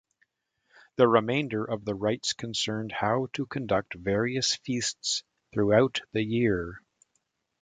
[0.95, 5.21] The remainder of the rites concern how to conduct various feasts
[5.53, 6.81] throughout the year.